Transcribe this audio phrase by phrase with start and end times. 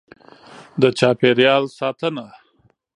[0.81, 2.25] د چاپېریال ساتنه: